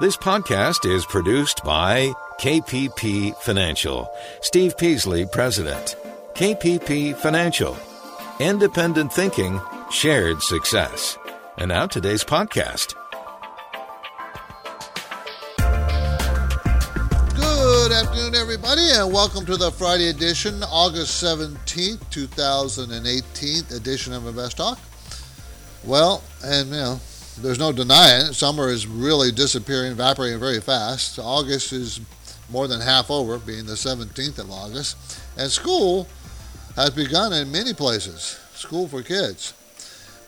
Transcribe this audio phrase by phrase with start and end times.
[0.00, 4.10] This podcast is produced by KPP Financial.
[4.40, 5.94] Steve Peasley, President.
[6.32, 7.76] KPP Financial.
[8.38, 9.60] Independent thinking,
[9.90, 11.18] shared success.
[11.58, 12.94] And now today's podcast.
[17.36, 24.56] Good afternoon, everybody, and welcome to the Friday edition, August 17th, 2018 edition of Invest
[24.56, 24.78] Talk.
[25.84, 27.00] Well, and you know,
[27.42, 28.34] there's no denying it.
[28.34, 31.18] Summer is really disappearing, evaporating very fast.
[31.18, 32.00] August is
[32.50, 35.20] more than half over, being the 17th of August.
[35.38, 36.08] And school
[36.76, 38.38] has begun in many places.
[38.54, 39.54] School for kids.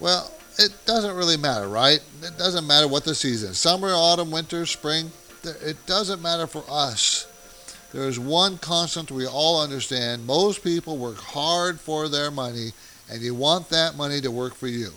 [0.00, 2.00] Well, it doesn't really matter, right?
[2.22, 5.10] It doesn't matter what the season summer, autumn, winter, spring.
[5.44, 7.26] It doesn't matter for us.
[7.92, 10.26] There is one constant we all understand.
[10.26, 12.70] Most people work hard for their money,
[13.10, 14.92] and you want that money to work for you.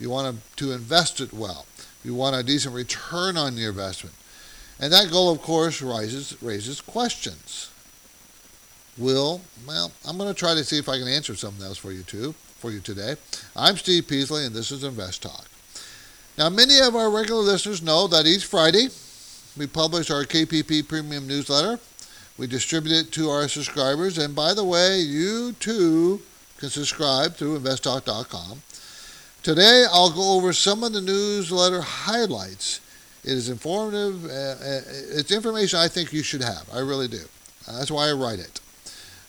[0.00, 1.66] You want to invest it well.
[2.02, 4.16] You want a decent return on your investment.
[4.80, 7.70] And that goal, of course, raises, raises questions.
[8.96, 11.76] Will, well, I'm going to try to see if I can answer some of those
[11.76, 13.14] for you too, for you today.
[13.54, 15.46] I'm Steve Peasley, and this is Invest Talk.
[16.38, 18.88] Now, many of our regular listeners know that each Friday
[19.56, 21.78] we publish our KPP Premium newsletter.
[22.38, 26.22] We distribute it to our subscribers, and by the way, you too
[26.56, 28.62] can subscribe through investtalk.com.
[29.42, 32.82] Today, I'll go over some of the newsletter highlights.
[33.24, 34.26] It is informative.
[34.26, 34.80] Uh, uh,
[35.12, 36.68] it's information I think you should have.
[36.74, 37.22] I really do.
[37.66, 38.60] That's why I write it.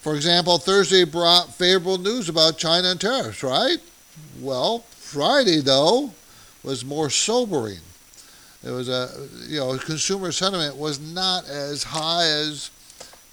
[0.01, 3.77] For example, Thursday brought favorable news about China and tariffs, right?
[4.41, 6.11] Well, Friday, though,
[6.61, 7.79] was more sobering.
[8.65, 9.09] It was a,
[9.47, 12.69] you know, consumer sentiment was not as high as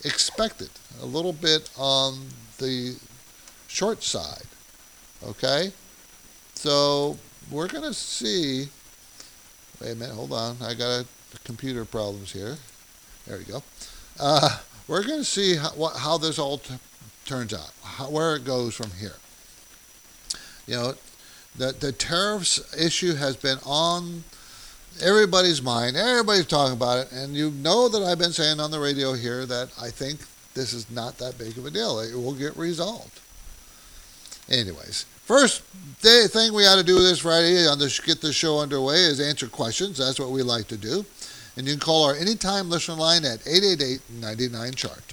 [0.04, 0.70] expected,
[1.02, 2.96] a little bit on the
[3.66, 4.44] short side.
[5.24, 5.72] Okay?
[6.58, 7.16] So
[7.52, 8.66] we're going to see.
[9.80, 10.56] Wait a minute, hold on.
[10.60, 11.06] I got a,
[11.44, 12.56] computer problems here.
[13.28, 13.62] There we go.
[14.18, 16.74] Uh, we're going to see how, what, how this all t-
[17.26, 19.14] turns out, how, where it goes from here.
[20.66, 20.94] You know,
[21.56, 24.24] the, the tariffs issue has been on
[25.00, 25.96] everybody's mind.
[25.96, 27.12] Everybody's talking about it.
[27.12, 30.18] And you know that I've been saying on the radio here that I think
[30.54, 32.00] this is not that big of a deal.
[32.00, 33.20] It will get resolved.
[34.50, 38.96] Anyways, First thing we ought to do this Friday on this get the show underway
[38.96, 39.98] is answer questions.
[39.98, 41.04] That's what we like to do.
[41.54, 45.12] And you can call our anytime listener line at 888-99-CHART.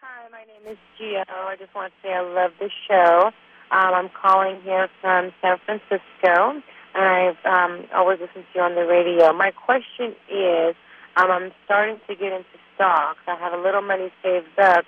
[0.00, 1.24] Hi, my name is Gio.
[1.28, 3.32] I just want to say I love the show.
[3.72, 6.62] Um, I'm calling here from San Francisco,
[6.94, 9.32] and I've um, always listened to you on the radio.
[9.32, 10.76] My question is,
[11.16, 13.18] um, I'm starting to get into stocks.
[13.26, 14.84] I have a little money saved up,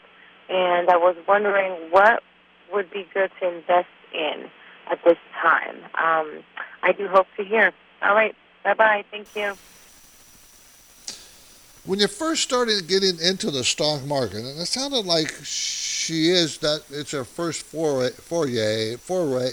[0.49, 2.23] and I was wondering what
[2.73, 4.51] would be good to invest in
[4.91, 5.77] at this time.
[5.95, 6.43] Um,
[6.83, 7.73] I do hope to hear.
[8.03, 8.35] All right.
[8.65, 9.05] Bye bye.
[9.11, 9.55] Thank you.
[11.85, 16.59] When you first started getting into the stock market, and it sounded like she is
[16.59, 19.51] that it's her first foray, foray, foray,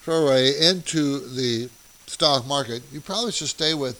[0.00, 1.70] foray into the
[2.06, 3.96] stock market, you probably should stay with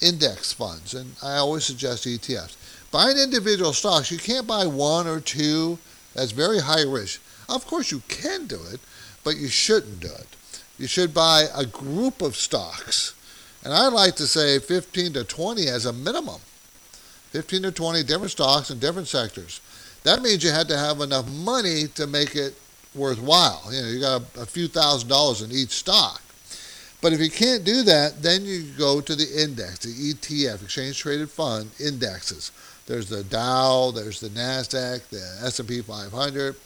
[0.00, 0.94] index funds.
[0.94, 2.56] And I always suggest ETFs.
[2.92, 5.78] Buying individual stocks, you can't buy one or two.
[6.14, 7.20] That's very high risk.
[7.48, 8.80] Of course, you can do it,
[9.24, 10.36] but you shouldn't do it.
[10.78, 13.14] You should buy a group of stocks.
[13.64, 16.40] And I like to say 15 to 20 as a minimum.
[17.30, 19.60] 15 to 20 different stocks in different sectors.
[20.02, 22.54] That means you had to have enough money to make it
[22.94, 23.62] worthwhile.
[23.70, 26.22] You know, you got a, a few thousand dollars in each stock.
[27.02, 30.98] But if you can't do that, then you go to the index, the ETF, exchange
[30.98, 32.52] traded fund indexes.
[32.86, 36.56] There's the Dow, there's the Nasdaq, the S&P 500,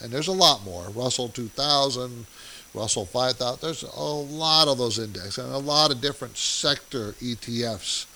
[0.00, 0.84] and there's a lot more.
[0.90, 2.26] Russell 2000,
[2.74, 3.60] Russell 5000.
[3.60, 8.06] There's a lot of those indexes and a lot of different sector ETFs.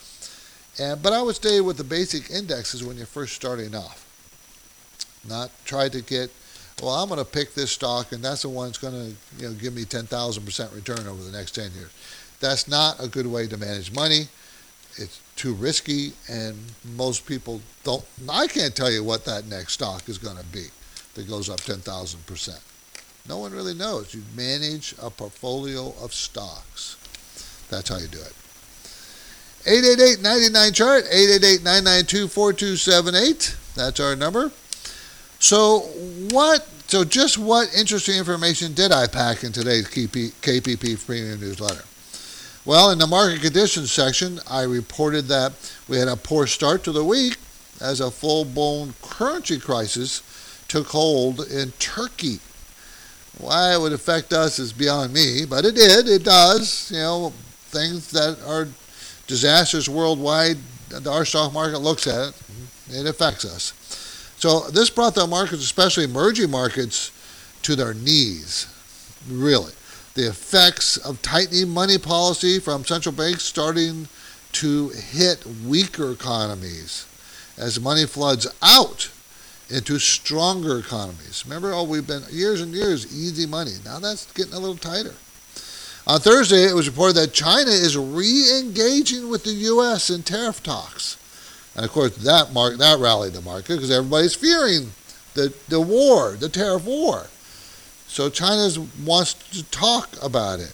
[0.80, 4.02] And, but I would stay with the basic indexes when you're first starting off.
[5.28, 6.30] Not try to get,
[6.82, 9.48] well, I'm going to pick this stock and that's the one that's going to you
[9.48, 11.90] know, give me 10,000% return over the next 10 years.
[12.40, 14.28] That's not a good way to manage money.
[14.98, 16.56] It's too risky, and
[16.96, 18.02] most people don't.
[18.30, 20.68] I can't tell you what that next stock is going to be
[21.16, 22.60] that goes up 10,000%.
[23.28, 24.14] No one really knows.
[24.14, 26.96] You manage a portfolio of stocks.
[27.68, 28.32] That's how you do it.
[29.64, 33.56] 888-99-CHART, 888-992-4278.
[33.74, 34.52] That's our number.
[35.40, 35.80] So
[36.30, 41.82] what, so just what interesting information did I pack in today's KPP Premium Newsletter?
[42.64, 45.52] Well, in the market conditions section, I reported that
[45.88, 47.38] we had a poor start to the week
[47.80, 50.22] as a full-blown currency crisis
[50.68, 52.40] took hold in Turkey.
[53.38, 56.08] Why it would affect us is beyond me, but it did.
[56.08, 56.90] It does.
[56.90, 57.32] You know,
[57.68, 58.68] things that are
[59.26, 60.56] disasters worldwide,
[61.08, 62.42] our stock market looks at it.
[62.90, 63.72] It affects us.
[64.38, 67.10] So this brought the markets, especially emerging markets,
[67.62, 68.66] to their knees.
[69.28, 69.72] Really.
[70.14, 74.08] The effects of tightening money policy from central banks starting
[74.52, 77.06] to hit weaker economies
[77.58, 79.10] as money floods out
[79.68, 81.44] into stronger economies.
[81.44, 83.72] Remember, oh, we've been years and years easy money.
[83.84, 85.14] Now that's getting a little tighter.
[86.06, 90.08] On Thursday, it was reported that China is re-engaging with the U.S.
[90.08, 91.16] in tariff talks,
[91.74, 94.92] and of course that mark that rallied the market because everybody's fearing
[95.34, 97.26] the the war, the tariff war.
[98.06, 98.68] So China
[99.04, 100.72] wants to talk about it.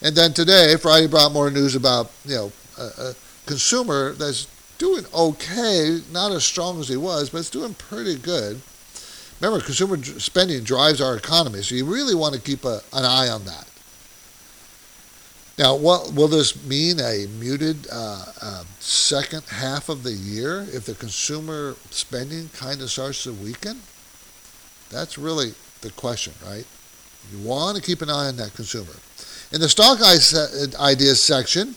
[0.00, 3.14] And then today, Friday brought more news about you know a, a
[3.44, 4.46] consumer that's
[4.80, 8.60] doing okay, not as strong as he was, but it's doing pretty good.
[9.38, 13.28] Remember, consumer spending drives our economy, so you really want to keep a, an eye
[13.28, 13.66] on that.
[15.58, 16.98] Now, what will this mean?
[17.00, 22.90] A muted uh, uh, second half of the year if the consumer spending kind of
[22.90, 23.78] starts to weaken?
[24.88, 25.52] That's really
[25.82, 26.64] the question, right?
[27.30, 28.94] You want to keep an eye on that consumer.
[29.52, 31.74] In the stock ideas section,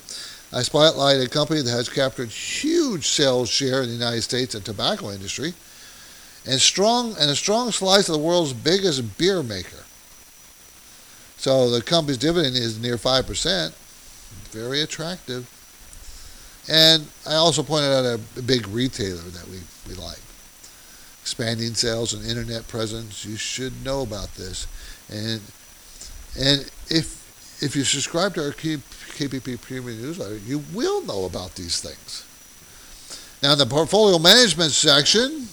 [0.54, 4.64] I spotlight a company that has captured huge sales share in the United States and
[4.64, 5.54] tobacco industry,
[6.46, 9.84] and strong and a strong slice of the world's biggest beer maker.
[11.38, 13.74] So the company's dividend is near five percent,
[14.52, 15.50] very attractive.
[16.70, 20.20] And I also pointed out a big retailer that we, we like.
[21.22, 23.26] Expanding sales and internet presence.
[23.26, 24.68] You should know about this.
[25.10, 25.42] And
[26.40, 27.24] and if
[27.62, 28.52] if you subscribe to our
[29.13, 32.25] KPP Premium newsletter, you will know about these things.
[33.42, 35.48] Now, in the portfolio management section,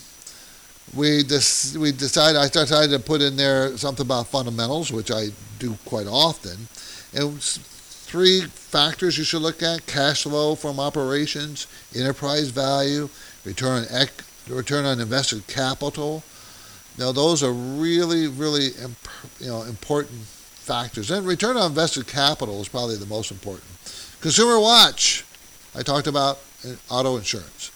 [0.95, 5.29] we dis- we decided I decided to put in there something about fundamentals, which I
[5.59, 6.69] do quite often,
[7.15, 13.09] and three factors you should look at: cash flow from operations, enterprise value,
[13.45, 16.23] return on ec- return on invested capital.
[16.99, 19.09] Now, those are really, really imp-
[19.41, 20.27] you know important
[20.71, 21.11] factors.
[21.11, 23.67] And return on invested capital is probably the most important.
[24.21, 25.25] Consumer Watch,
[25.75, 27.73] I talked about uh, auto insurance.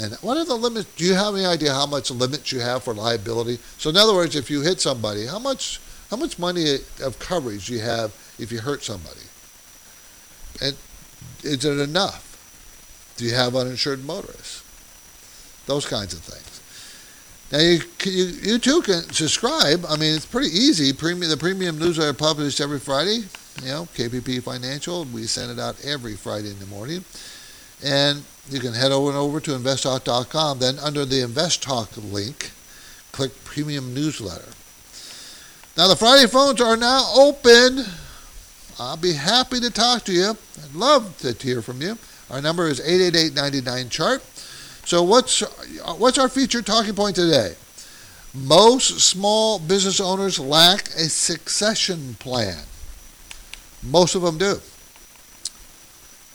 [0.00, 0.94] And what are the limits?
[0.94, 3.58] Do you have any idea how much limits you have for liability?
[3.76, 5.78] So in other words, if you hit somebody, how much
[6.08, 9.26] how much money of coverage do you have if you hurt somebody?
[10.62, 10.74] And
[11.42, 12.24] is it enough?
[13.18, 14.62] Do you have uninsured motorists?
[15.66, 16.61] Those kinds of things.
[17.52, 19.84] Now you, you, you too can subscribe.
[19.86, 20.94] I mean, it's pretty easy.
[20.94, 23.24] Premium the premium newsletter published every Friday.
[23.62, 25.04] You know, KPP Financial.
[25.04, 27.04] We send it out every Friday in the morning,
[27.84, 30.60] and you can head over and over to investtalk.com.
[30.60, 32.52] Then under the Invest Talk link,
[33.12, 34.48] click Premium Newsletter.
[35.76, 37.84] Now the Friday phones are now open.
[38.80, 40.30] I'll be happy to talk to you.
[40.30, 41.98] I'd love to hear from you.
[42.30, 44.22] Our number is 888 chart
[44.84, 45.40] so what's
[45.98, 47.54] what's our featured talking point today?
[48.34, 52.64] Most small business owners lack a succession plan.
[53.82, 54.60] Most of them do.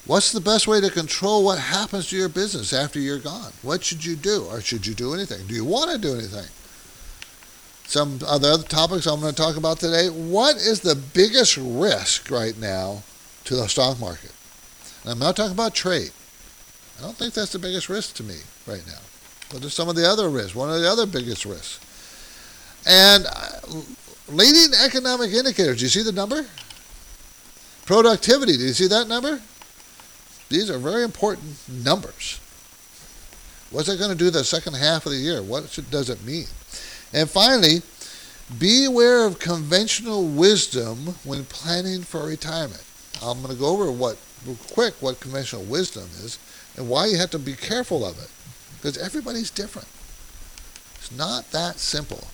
[0.06, 3.52] What's the best way to control what happens to your business after you're gone?
[3.62, 4.46] What should you do?
[4.46, 5.46] Or should you do anything?
[5.48, 6.48] Do you want to do anything?
[7.88, 10.08] Some other topics I'm going to talk about today.
[10.08, 13.04] What is the biggest risk right now
[13.46, 14.32] to the stock market?
[15.04, 16.12] And I'm not talking about trade.
[16.98, 19.00] I don't think that's the biggest risk to me right now.
[19.50, 21.80] But there's some of the other risks, one of the other biggest risks.
[22.86, 23.82] And uh,
[24.30, 26.46] leading economic indicators, do you see the number?
[27.86, 29.40] Productivity, do you see that number?
[30.50, 32.40] These are very important numbers.
[33.70, 35.42] What's it going to do the second half of the year?
[35.44, 36.46] What does it mean?
[37.14, 37.82] And finally,
[38.58, 42.84] be aware of conventional wisdom when planning for retirement.
[43.22, 46.40] I'm going to go over what real quick what conventional wisdom is
[46.78, 48.30] and why you have to be careful of it.
[48.76, 49.88] Because everybody's different.
[50.96, 52.28] It's not that simple.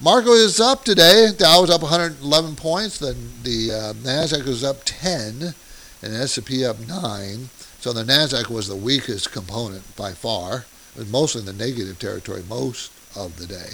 [0.00, 1.30] Marco is up today.
[1.36, 2.98] Dow was up 111 points.
[2.98, 5.54] Then the uh, Nasdaq was up 10,
[6.02, 7.48] and S&P up 9.
[7.80, 10.64] So the Nasdaq was the weakest component by far.
[10.94, 13.70] It was mostly in the negative territory most of the day.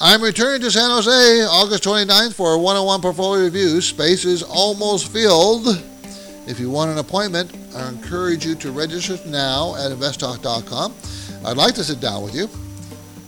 [0.00, 3.80] I'm returning to San Jose August 29th for a one-on-one portfolio review.
[3.80, 5.66] Space is almost filled.
[6.46, 10.94] If you want an appointment, I encourage you to register now at investtalk.com.
[11.44, 12.48] I'd like to sit down with you.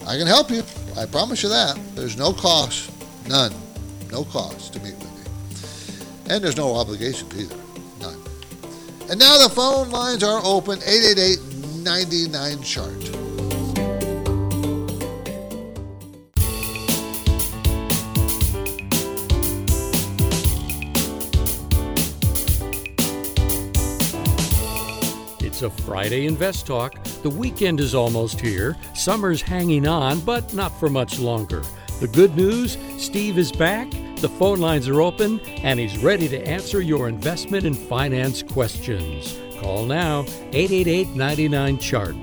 [0.06, 0.62] I can help you.
[0.96, 1.78] I promise you that.
[1.94, 2.90] There's no cost,
[3.28, 3.52] none,
[4.10, 6.34] no cost to meet with me.
[6.34, 7.56] And there's no obligation either,
[8.00, 8.20] none.
[9.10, 11.38] And now the phone lines are open 888
[11.84, 13.27] 99 chart.
[25.62, 27.02] Minutes of Friday Invest Talk.
[27.22, 28.76] The weekend is almost here.
[28.94, 31.62] Summer's hanging on, but not for much longer.
[32.00, 36.46] The good news Steve is back, the phone lines are open, and he's ready to
[36.46, 39.36] answer your investment and finance questions.
[39.60, 40.20] Call now
[40.52, 42.16] 888 99 Chart.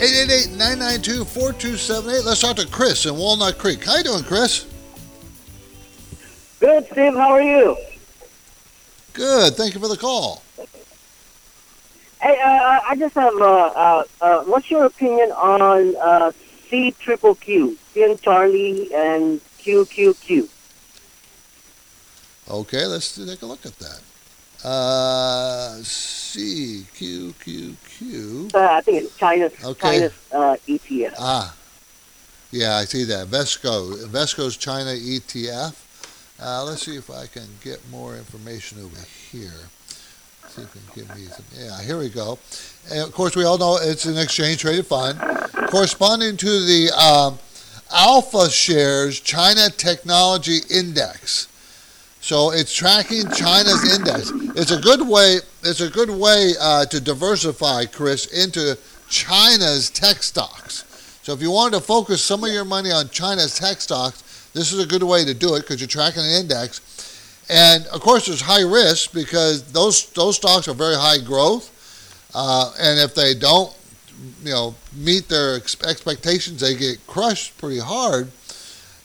[0.00, 2.24] 888-992-4278.
[2.24, 3.84] Let's talk to Chris in Walnut Creek.
[3.84, 4.64] How you doing, Chris?
[6.58, 7.12] Good, Steve.
[7.12, 7.76] How are you?
[9.12, 9.54] Good.
[9.54, 10.42] Thank you for the call.
[12.20, 13.34] Hey, uh, I just have.
[13.34, 16.32] Uh, uh, uh, what's your opinion on uh,
[16.68, 20.48] C triple Q, C and Charlie, and QQQ?
[22.50, 24.00] Okay, let's take a look at that.
[24.62, 28.48] Uh, C Q Q Q.
[28.52, 29.80] Uh, I think it's China's Okay.
[29.80, 31.14] China's uh, ETF.
[31.18, 31.56] Ah,
[32.50, 33.28] yeah, I see that.
[33.28, 35.74] Vesco, Vesco's China ETF.
[36.42, 38.96] Uh, let's see if I can get more information over
[39.30, 39.52] here.
[40.48, 41.44] See if it can give me some.
[41.54, 42.38] Yeah, here we go.
[42.90, 45.20] And of course, we all know it's an exchange traded fund
[45.68, 47.38] corresponding to the um,
[47.90, 51.48] AlphaShares China Technology Index.
[52.20, 54.30] So it's tracking China's index.
[54.54, 55.38] It's a good way.
[55.62, 58.76] It's a good way uh, to diversify, Chris, into
[59.08, 60.84] China's tech stocks.
[61.22, 64.72] So if you wanted to focus some of your money on China's tech stocks, this
[64.72, 66.80] is a good way to do it because you're tracking an index.
[67.48, 71.70] And of course, there's high risk because those those stocks are very high growth,
[72.34, 73.74] uh, and if they don't,
[74.44, 78.30] you know, meet their ex- expectations, they get crushed pretty hard.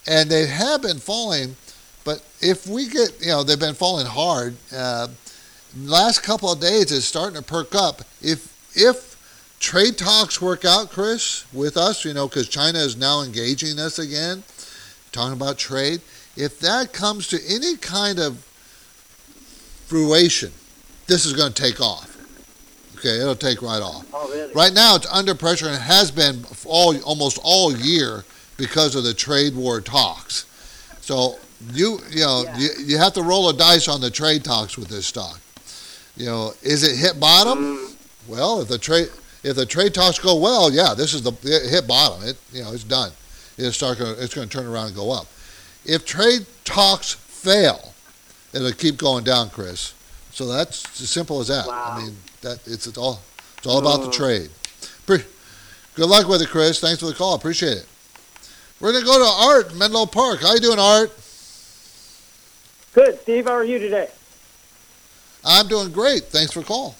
[0.07, 1.55] And they have been falling,
[2.03, 4.55] but if we get, you know, they've been falling hard.
[4.71, 5.07] Uh,
[5.75, 8.01] last couple of days, it's starting to perk up.
[8.21, 9.15] If if
[9.59, 13.97] trade talks work out, Chris, with us, you know, because China is now engaging us
[13.97, 14.43] again,
[15.15, 16.01] talking about trade.
[16.35, 18.37] If that comes to any kind of
[19.87, 20.51] fruition,
[21.07, 22.11] this is going to take off.
[22.97, 24.05] Okay, it'll take right off.
[24.13, 24.53] oh, really?
[24.53, 28.23] Right now, it's under pressure and has been all almost all year
[28.57, 30.45] because of the trade war talks.
[31.01, 31.37] So
[31.73, 32.57] you you know Yeah.
[32.57, 35.39] you, you have to roll a dice on the trade talks with this stock.
[36.17, 37.77] You know, is it hit bottom?
[37.77, 37.95] Mm.
[38.27, 39.09] Well, if the trade
[39.43, 42.27] if the trade talks go well, yeah, this is the hit bottom.
[42.27, 43.11] It you know it's done.
[43.57, 45.27] It's start gonna, it's going to turn around and go up.
[45.85, 47.93] If trade talks fail,
[48.53, 49.93] it'll keep going down, Chris.
[50.31, 51.67] So that's as simple as that.
[51.67, 51.95] Wow.
[51.97, 53.21] I mean that it's, it's all
[53.57, 54.49] it's all about the trade.
[55.05, 55.23] Pre-
[55.95, 56.81] Good luck with it, Chris.
[56.81, 57.35] Thanks for the call.
[57.35, 57.87] Appreciate it.
[58.81, 60.41] We're gonna go to Art in Menlo Park.
[60.41, 61.09] How you doing, Art?
[62.93, 63.45] Good, Steve.
[63.45, 64.09] How are you today?
[65.45, 66.25] I'm doing great.
[66.25, 66.95] Thanks for the call.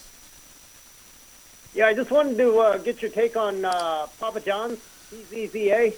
[1.74, 4.80] Yeah, I just wanted to uh, get your take on uh, Papa John's
[5.12, 5.94] PZZA.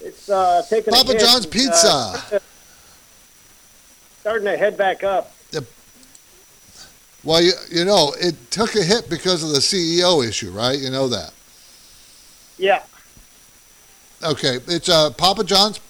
[0.00, 1.88] It's uh, taking a Papa John's and, Pizza.
[1.88, 2.38] uh,
[4.20, 5.32] starting to head back up.
[7.24, 10.78] Well, you, you know, it took a hit because of the CEO issue, right?
[10.78, 11.32] You know that.
[12.58, 12.82] Yeah.
[14.22, 15.80] Okay, it's uh, Papa John's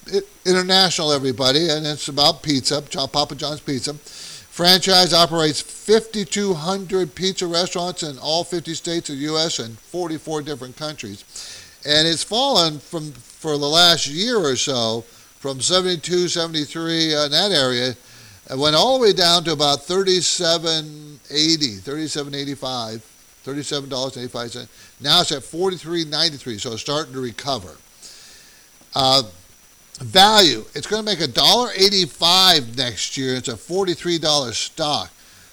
[0.45, 2.83] International, everybody, and it's about pizza.
[2.83, 3.95] Papa John's Pizza.
[3.95, 9.59] Franchise operates 5,200 pizza restaurants in all 50 states of the U.S.
[9.59, 11.25] and 44 different countries.
[11.85, 13.13] And it's fallen from
[13.45, 17.91] for the last year or so from 72, 73 uh, in that area.
[18.51, 23.03] It went all the way down to about 37.80, 37.85,
[23.45, 24.67] $37.85.
[25.03, 27.77] Now it's at 43.93, so it's starting to recover.
[28.95, 29.25] Uh,
[29.99, 33.35] value, it's going to make a dollar eighty-five next year.
[33.35, 35.11] It's a forty-three dollar stock,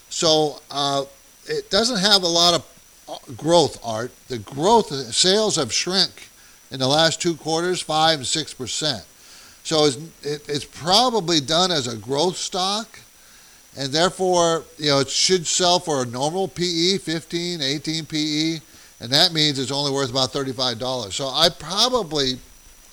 [0.09, 1.03] so uh,
[1.45, 2.65] it doesn't have a lot of
[3.09, 3.79] uh, growth.
[3.83, 6.30] Art, the growth sales have shrunk
[6.71, 9.05] in the last two quarters, five and six percent.
[9.63, 12.99] So it's, it, it's probably done as a growth stock,
[13.77, 18.59] and therefore you know it should sell for a normal PE, 15, 18 PE,
[18.99, 21.15] and that means it's only worth about thirty-five dollars.
[21.15, 22.39] So I probably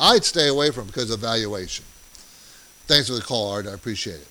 [0.01, 1.85] I'd stay away from because of valuation.
[2.87, 3.67] Thanks for the call, Art.
[3.67, 4.29] I appreciate it.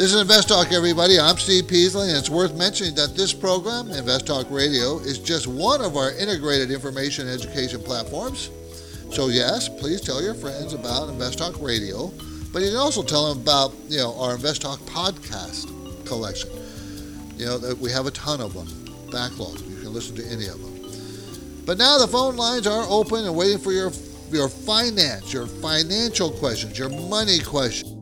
[0.00, 1.20] This is Invest Talk, everybody.
[1.20, 5.46] I'm Steve Peasley, and it's worth mentioning that this program, Invest Talk Radio, is just
[5.46, 8.48] one of our integrated information education platforms.
[9.10, 12.10] So yes, please tell your friends about Invest Talk Radio,
[12.50, 15.68] but you can also tell them about you know our Invest Talk podcast
[16.06, 16.48] collection.
[17.36, 18.68] You know we have a ton of them,
[19.12, 19.60] backlog.
[19.60, 21.62] You can listen to any of them.
[21.66, 23.92] But now the phone lines are open and waiting for your
[24.30, 27.99] your finance, your financial questions, your money questions.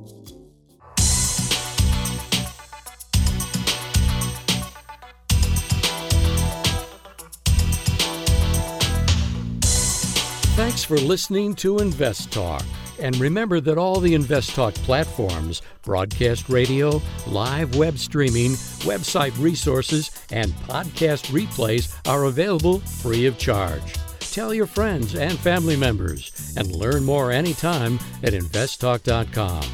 [10.78, 12.62] Thanks for listening to Invest Talk.
[13.00, 18.52] And remember that all the Invest Talk platforms, broadcast radio, live web streaming,
[18.86, 23.82] website resources, and podcast replays are available free of charge.
[24.20, 29.64] Tell your friends and family members and learn more anytime at investtalk.com.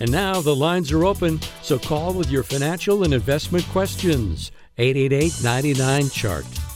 [0.00, 4.50] And now the lines are open, so call with your financial and investment questions.
[4.76, 6.71] 888 99 Chart.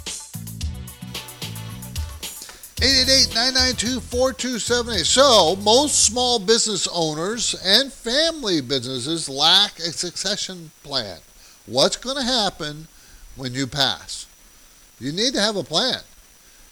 [2.77, 5.05] 888-992-4278.
[5.07, 11.21] So, most small business owners and family businesses lack a succession plan.
[11.65, 12.87] What's going to happen
[13.35, 14.27] when you pass?
[15.01, 16.01] You need to have a plan.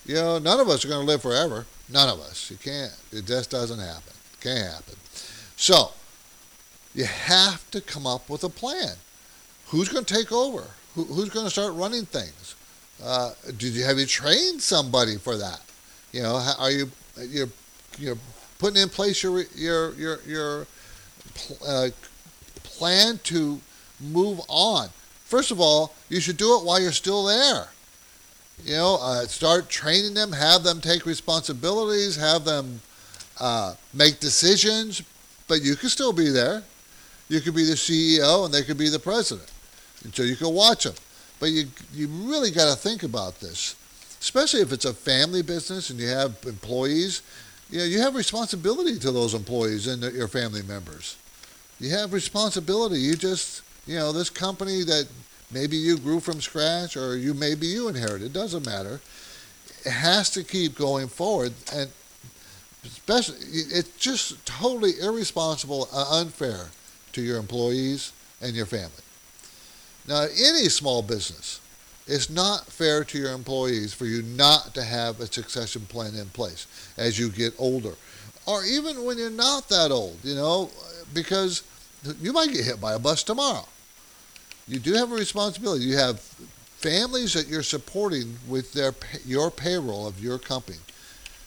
[0.04, 1.64] You know, none of us are going to live forever.
[1.90, 2.50] None of us.
[2.50, 2.94] You can't.
[3.11, 4.12] It just doesn't happen.
[4.42, 4.96] Can't happen.
[5.56, 5.92] So,
[6.94, 8.96] you have to come up with a plan.
[9.68, 10.64] Who's going to take over?
[10.96, 12.56] Who, who's going to start running things?
[13.02, 15.62] Uh, did you have you trained somebody for that?
[16.14, 17.49] You know, are you you're
[17.99, 18.18] you're
[18.61, 20.66] putting in place your your your your
[21.66, 21.88] uh,
[22.62, 23.61] plan to
[23.99, 24.90] move on?
[25.25, 27.66] First of all, you should do it while you're still there.
[28.62, 32.80] You know, uh, start training them, have them take responsibilities, have them
[33.40, 35.02] uh, make decisions,
[35.49, 36.62] but you can still be there.
[37.28, 39.50] You could be the CEO and they could be the president.
[40.04, 40.94] And so you can watch them.
[41.40, 43.75] But you, you really got to think about this
[44.25, 47.21] especially if it's a family business and you have employees,
[47.69, 51.19] you know, you have responsibility to those employees and your family members.
[51.78, 52.97] You have responsibility.
[53.00, 55.07] You just, you know, this company that
[55.52, 58.99] maybe you grew from scratch or you maybe you inherited, it doesn't matter.
[59.85, 61.90] It has to keep going forward and
[62.83, 66.69] especially it's just totally irresponsible and unfair
[67.12, 69.04] to your employees and your family.
[70.09, 71.61] Now, any small business,
[72.06, 76.26] it's not fair to your employees for you not to have a succession plan in
[76.26, 77.94] place as you get older.
[78.46, 80.70] Or even when you're not that old, you know,
[81.14, 81.62] because
[82.20, 83.66] you might get hit by a bus tomorrow.
[84.68, 85.85] You do have a responsibility.
[85.85, 88.92] You have families that you're supporting with their
[89.24, 90.79] your payroll of your company.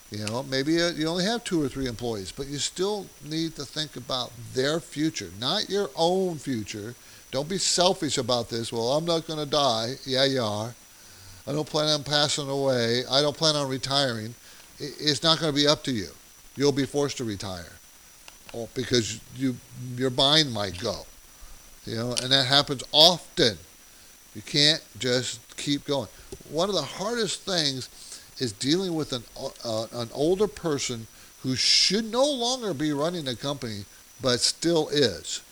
[0.09, 3.55] You know, maybe uh, you only have two or three employees, but you still need
[3.57, 6.95] to think about their future, not your own future,
[7.37, 8.73] don't be selfish about this.
[8.73, 9.93] Well, I'm not going to die.
[10.07, 10.73] Yeah, you are.
[11.45, 13.03] I don't plan on passing away.
[13.05, 14.33] I don't plan on retiring.
[14.79, 16.07] It's not going to be up to you.
[16.55, 17.73] You'll be forced to retire
[18.55, 19.55] oh, because you
[19.95, 21.05] your mind might go.
[21.85, 23.59] You know, and that happens often.
[24.33, 26.07] You can't just keep going.
[26.49, 27.87] One of the hardest things
[28.39, 29.23] is dealing with an
[29.63, 31.05] uh, an older person
[31.43, 33.85] who should no longer be running a company
[34.23, 35.43] but still is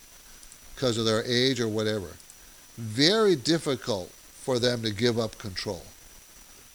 [0.76, 2.10] because of their age or whatever.
[2.78, 5.84] Very difficult for them to give up control.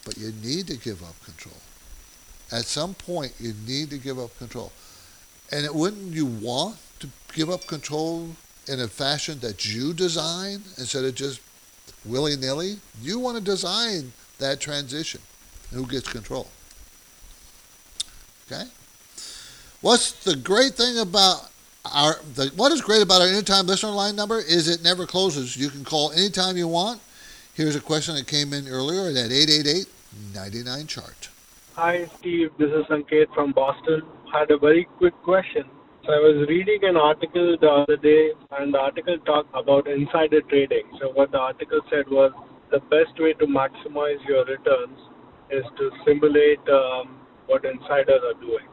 [0.05, 1.57] But you need to give up control.
[2.51, 4.73] At some point, you need to give up control.
[5.53, 8.29] And it, wouldn't you want to give up control
[8.67, 11.41] in a fashion that you design instead of just
[12.05, 12.79] willy nilly?
[13.03, 15.21] You want to design that transition.
[15.73, 16.49] Who gets control?
[18.51, 18.65] Okay?
[19.81, 21.50] What's the great thing about
[21.93, 25.57] our the, what is great about our anytime listener line number is it never closes.
[25.57, 27.01] You can call anytime you want.
[27.55, 31.29] Here's a question that came in earlier at 888-99 chart.
[31.75, 34.03] Hi Steve, this is Sanket from Boston.
[34.33, 35.65] Had a very quick question.
[36.07, 40.41] So I was reading an article the other day, and the article talked about insider
[40.43, 40.85] trading.
[40.99, 42.33] So what the article said was
[42.71, 44.99] the best way to maximize your returns
[45.51, 48.67] is to simulate um, what insiders are doing.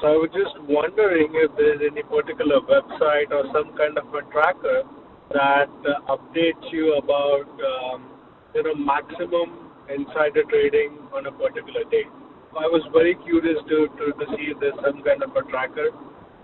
[0.00, 4.22] So I was just wondering if there's any particular website or some kind of a
[4.30, 4.86] tracker
[5.34, 8.06] that uh, updates you about um,
[8.54, 12.06] you know maximum insider trading on a particular day.
[12.54, 15.90] I was very curious to, to, to see if there's some kind of a tracker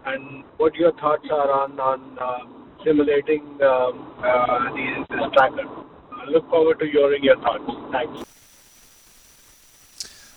[0.07, 2.43] and what your thoughts are on on uh,
[2.85, 4.75] simulating um, uh,
[5.15, 5.63] this tracker.
[6.11, 7.71] I look forward to hearing your thoughts.
[7.93, 8.24] Thanks.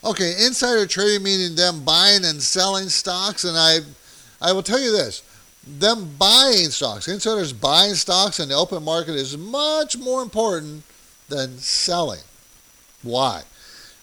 [0.07, 3.79] Okay, insider trading meaning them buying and selling stocks, and I,
[4.41, 5.21] I will tell you this:
[5.67, 10.83] them buying stocks, insiders buying stocks in the open market is much more important
[11.27, 12.21] than selling.
[13.03, 13.41] Why?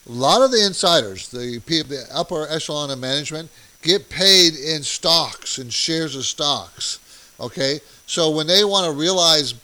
[0.06, 3.48] A lot of the insiders, the people, the upper echelon of management,
[3.80, 6.98] get paid in stocks and shares of stocks.
[7.40, 9.54] Okay, so when they want to realize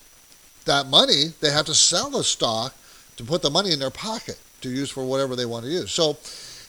[0.64, 2.74] that money, they have to sell the stock
[3.18, 5.90] to put the money in their pocket to use for whatever they want to use.
[5.90, 6.18] So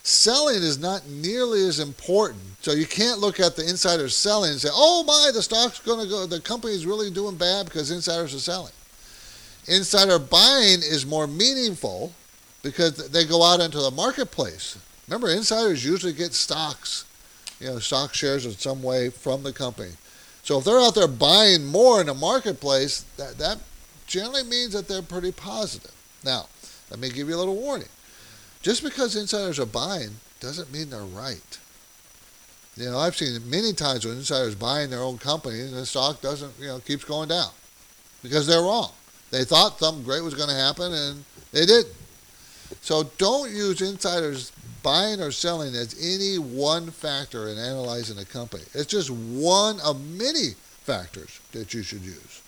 [0.04, 2.42] selling is not nearly as important.
[2.62, 6.04] So you can't look at the insiders selling and say, "Oh my, the stock's going
[6.04, 6.26] to go.
[6.26, 8.74] The company's really doing bad because insiders are selling."
[9.68, 12.14] Insider buying is more meaningful
[12.64, 14.78] because they go out into the marketplace.
[15.08, 17.06] Remember, insiders usually get stocks
[17.62, 19.92] you know, stock shares in some way from the company.
[20.44, 23.60] So if they're out there buying more in the marketplace, that, that
[24.08, 25.92] generally means that they're pretty positive.
[26.26, 26.48] Now,
[26.92, 27.88] let me give you a little warning.
[28.62, 31.58] Just because insiders are buying doesn't mean they're right.
[32.76, 36.22] You know, I've seen many times when insiders buying their own company and the stock
[36.22, 37.50] doesn't, you know, keeps going down
[38.22, 38.92] because they're wrong.
[39.32, 41.96] They thought something great was going to happen and they didn't.
[42.82, 44.52] So don't use insiders
[44.84, 48.64] buying or selling as any one factor in analyzing a company.
[48.74, 50.52] It's just one of many
[50.84, 52.41] factors that you should use.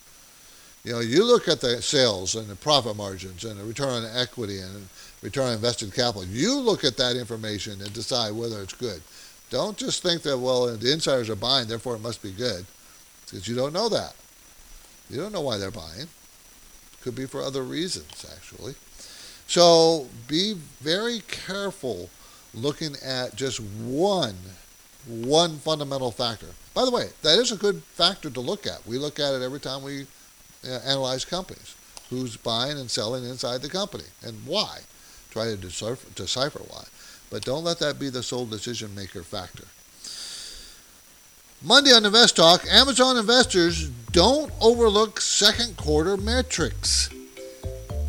[0.84, 4.18] You know, you look at the sales and the profit margins and the return on
[4.18, 4.90] equity and
[5.22, 6.26] return on invested capital.
[6.26, 9.02] You look at that information and decide whether it's good.
[9.50, 12.66] Don't just think that, well, the insiders are buying, therefore it must be good,
[13.26, 14.14] because you don't know that.
[15.10, 16.08] You don't know why they're buying.
[17.02, 18.76] Could be for other reasons, actually.
[19.48, 22.10] So be very careful
[22.54, 24.36] looking at just one
[25.06, 26.48] one fundamental factor.
[26.74, 28.86] By the way, that is a good factor to look at.
[28.88, 30.08] We look at it every time we
[30.66, 31.76] Uh, analyze companies.
[32.10, 34.80] Who's buying and selling inside the company and why?
[35.30, 36.86] Try to decipher, decipher why.
[37.30, 39.66] But don't let that be the sole decision maker factor.
[41.62, 47.10] Monday on Invest Talk, Amazon investors don't overlook second quarter metrics.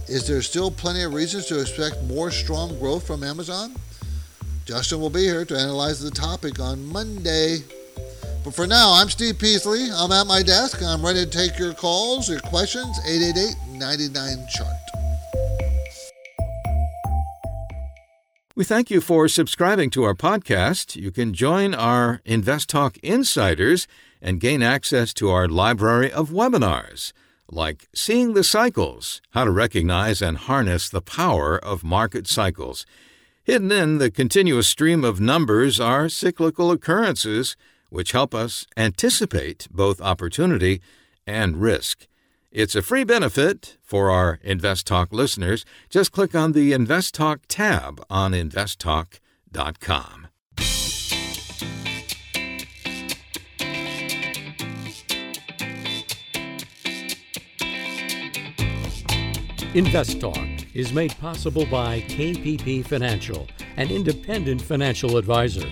[0.07, 3.75] Is there still plenty of reasons to expect more strong growth from Amazon?
[4.65, 7.59] Justin will be here to analyze the topic on Monday.
[8.45, 9.89] But for now, I'm Steve Peasley.
[9.91, 10.83] I'm at my desk.
[10.83, 14.69] I'm ready to take your calls, your questions, 888 99 Chart.
[18.55, 20.95] We thank you for subscribing to our podcast.
[20.95, 23.89] You can join our Invest Talk Insiders
[24.21, 27.15] and gain access to our library of webinars,
[27.51, 32.85] like Seeing the Cycles How to Recognize and Harness the Power of Market Cycles.
[33.43, 37.57] Hidden in the continuous stream of numbers are cyclical occurrences
[37.95, 40.81] which help us anticipate both opportunity
[41.29, 42.09] and risk.
[42.51, 45.65] It's a free benefit for our Invest Talk listeners.
[45.91, 50.27] Just click on the Invest Talk tab on investtalk.com.
[59.75, 65.69] Invest Talk is made possible by KPP Financial, an independent financial advisor.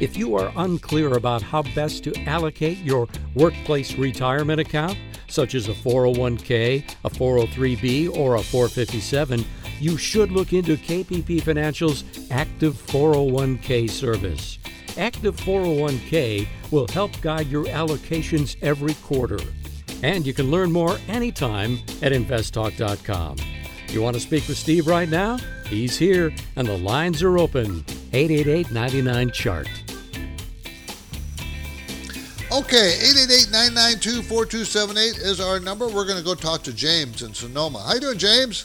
[0.00, 5.68] If you are unclear about how best to allocate your workplace retirement account, such as
[5.68, 9.44] a 401k, a 403b, or a 457,
[9.80, 14.58] you should look into KPP Financial's Active 401k service.
[14.96, 19.38] Active 401k will help guide your allocations every quarter.
[20.02, 23.36] And you can learn more anytime at investtalk.com.
[23.88, 25.38] You want to speak with Steve right now?
[25.68, 27.84] He's here, and the lines are open.
[28.12, 29.68] 888 99 Chart.
[32.54, 32.98] Okay,
[33.50, 35.88] 888-992-4278 is our number.
[35.88, 37.82] We're going to go talk to James in Sonoma.
[37.82, 38.64] How you doing, James?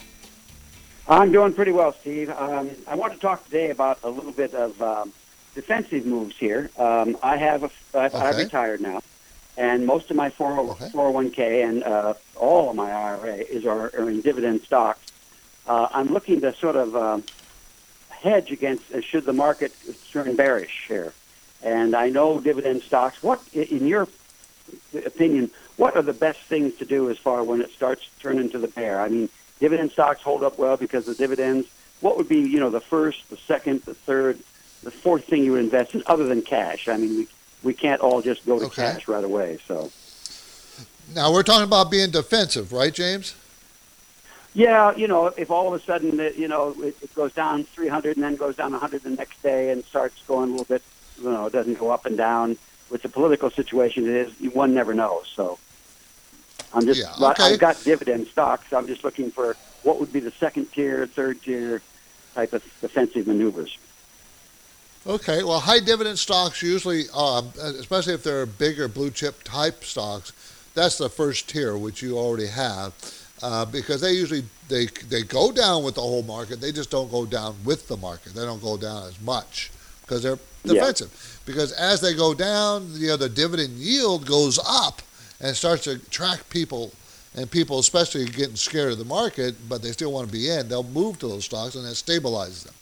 [1.07, 2.29] I'm doing pretty well, Steve.
[2.29, 5.11] Um, I want to talk today about a little bit of um,
[5.55, 6.69] defensive moves here.
[6.77, 8.23] Um, I have a, I've, Okay.
[8.23, 9.01] I've retired now,
[9.57, 10.89] and most of my 4, Okay.
[10.89, 15.01] 401k and uh, all of my IRA is are, are in dividend stocks.
[15.65, 17.23] Uh, I'm looking to sort of um,
[18.09, 19.73] hedge against uh, should the market
[20.11, 21.11] turn bearish here.
[21.63, 23.21] And I know dividend stocks.
[23.21, 24.07] What, in your
[25.05, 28.59] opinion, what are the best things to do as far when it starts turning to
[28.59, 29.01] the bear?
[29.01, 31.67] I mean, dividend stocks hold up well because of dividends.
[32.01, 34.39] What would be, you know, the first, the second, the third,
[34.83, 36.87] the fourth thing you would invest in other than cash?
[36.87, 37.27] I mean, we
[37.61, 38.83] we can't all just go to Okay.
[38.83, 39.59] cash right away.
[39.67, 39.91] So,
[41.13, 43.35] Now, we're talking about being defensive, right, James?
[44.53, 47.65] yeah, you know, if all of a sudden, it, you know, it, it goes down
[47.65, 50.81] 300 and then goes down 100 the next day and starts going a little bit,
[51.21, 52.57] you know, it doesn't go up and down.
[52.89, 55.31] With the political situation it is, one never knows.
[55.35, 55.59] So,
[56.73, 57.43] I'm just, yeah, okay.
[57.43, 58.73] I've got dividend stocks.
[58.73, 61.81] I'm just looking for what would be the second tier, third tier
[62.33, 63.77] type of defensive maneuvers.
[65.07, 70.33] Okay, well, high dividend stocks usually, um, especially if they're bigger blue chip type stocks,
[70.73, 72.93] that's the first tier, which you already have,
[73.41, 76.59] uh, because they usually they they go down with the whole market.
[76.59, 78.33] They just don't go down with the market.
[78.33, 80.73] They don't go down as much because they're Yeah.
[80.73, 81.41] defensive.
[81.45, 85.01] Because as they go down, you know, the dividend yield goes up
[85.39, 86.91] and starts to attract people.
[87.35, 90.67] And people, especially getting scared of the market, but they still want to be in,
[90.67, 92.73] they'll move to those stocks, and that stabilizes them.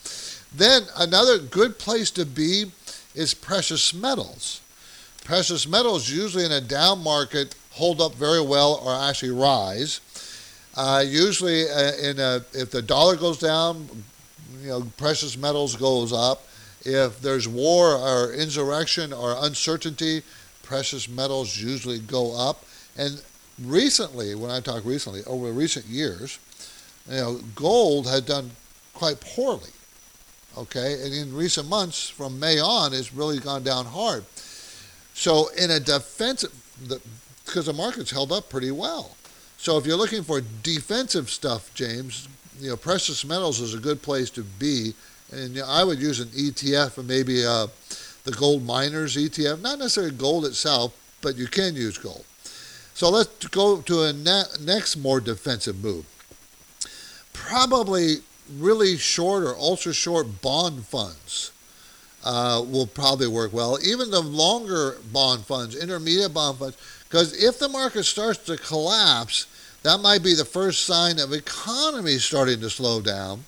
[0.55, 2.71] Then another good place to be
[3.13, 4.61] is precious metals.
[5.25, 9.99] Precious metals usually in a down market hold up very well or actually rise.
[10.75, 13.87] Uh, usually, uh, in a, if the dollar goes down,
[14.61, 16.47] you know, precious metals goes up.
[16.89, 20.21] If there's war or insurrection or uncertainty,
[20.63, 22.63] precious metals usually go up.
[22.97, 23.21] And
[23.61, 26.39] recently, when I talk recently, over recent years,
[27.09, 28.51] you know, gold had done
[28.93, 29.71] quite poorly.
[30.57, 34.23] Okay, and in recent months, from May on, it's really gone down hard.
[35.13, 36.53] So in a defensive,
[37.45, 39.17] because the market's held up pretty well.
[39.57, 42.29] So if you're looking for defensive stuff, James,
[42.61, 44.93] you know, precious metals is a good place to be.
[45.31, 47.67] And I would use an ETF and maybe uh,
[48.23, 52.23] the gold miners ETF, not necessarily gold itself, but you can use gold.
[52.93, 56.05] So let's go to a ne- next more defensive move.
[57.33, 58.17] Probably
[58.57, 61.51] really short or ultra short bond funds
[62.23, 63.77] uh, will probably work well.
[63.83, 69.47] Even the longer bond funds, intermediate bond funds, because if the market starts to collapse,
[69.83, 73.45] that might be the first sign of economy starting to slow down.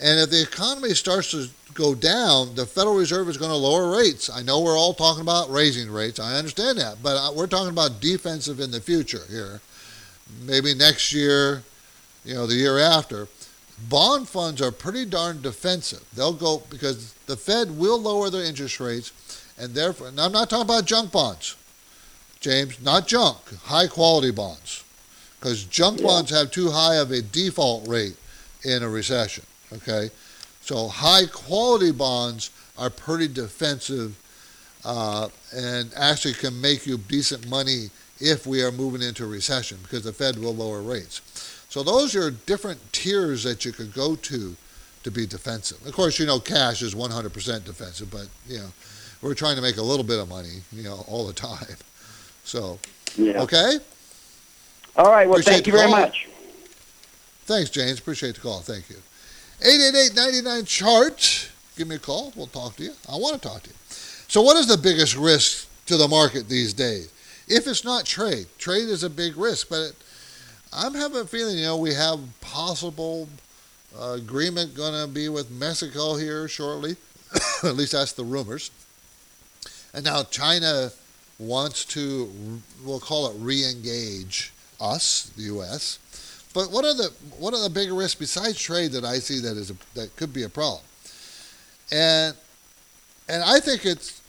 [0.00, 3.96] And if the economy starts to go down, the Federal Reserve is going to lower
[3.96, 4.28] rates.
[4.28, 6.20] I know we're all talking about raising rates.
[6.20, 7.02] I understand that.
[7.02, 9.60] But uh, we're talking about defensive in the future here.
[10.42, 11.62] Maybe next year,
[12.24, 13.28] you know, the year after.
[13.88, 16.02] Bond funds are pretty darn defensive.
[16.14, 19.12] They'll go because the Fed will lower their interest rates,
[19.58, 21.56] and therefore, and I'm not talking about junk bonds,
[22.40, 24.82] James, not junk, high quality bonds,
[25.38, 26.06] because junk yeah.
[26.06, 28.16] bonds have too high of a default rate
[28.64, 29.44] in a recession.
[29.72, 30.10] Okay,
[30.60, 34.16] so high quality bonds are pretty defensive,
[34.84, 39.78] uh, and actually can make you decent money if we are moving into a recession
[39.82, 41.20] because the Fed will lower rates.
[41.68, 44.56] So those are different tiers that you could go to
[45.02, 45.84] to be defensive.
[45.86, 48.68] Of course, you know cash is 100% defensive, but you know
[49.22, 51.76] we're trying to make a little bit of money, you know, all the time.
[52.44, 52.78] So,
[53.16, 53.42] yeah.
[53.42, 53.78] okay.
[54.96, 55.26] All right.
[55.26, 56.28] Well, Appreciate thank you very much.
[57.44, 57.98] Thanks, James.
[57.98, 58.60] Appreciate the call.
[58.60, 58.96] Thank you.
[59.60, 61.50] 888-99 chart.
[61.76, 62.32] Give me a call.
[62.36, 62.92] We'll talk to you.
[63.08, 63.76] I want to talk to you.
[64.28, 67.12] So, what is the biggest risk to the market these days?
[67.48, 69.96] If it's not trade, trade is a big risk, but it,
[70.72, 73.28] I'm having a feeling, you know, we have possible
[73.98, 76.96] uh, agreement going to be with Mexico here shortly.
[77.62, 78.70] At least that's the rumors.
[79.94, 80.90] And now China
[81.38, 82.30] wants to,
[82.84, 85.98] we'll call it re-engage us, the U.S.
[86.56, 89.58] But what are the what are the bigger risks besides trade that I see that
[89.58, 90.82] is a, that could be a problem?
[91.92, 92.34] And
[93.28, 94.22] and I think it's